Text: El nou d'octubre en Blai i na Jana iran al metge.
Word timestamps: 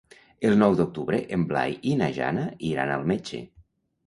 El 0.47 0.55
nou 0.61 0.77
d'octubre 0.79 1.19
en 1.37 1.43
Blai 1.51 1.75
i 1.93 1.93
na 2.01 2.09
Jana 2.17 2.47
iran 2.71 2.95
al 2.97 3.07
metge. 3.15 3.45